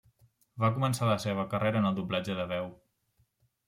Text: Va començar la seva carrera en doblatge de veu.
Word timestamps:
Va 0.63 0.71
començar 0.77 1.11
la 1.11 1.19
seva 1.27 1.47
carrera 1.53 1.85
en 1.85 1.91
doblatge 2.03 2.41
de 2.43 2.51
veu. 2.57 2.77